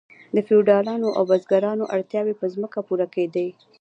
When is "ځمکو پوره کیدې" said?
2.53-3.47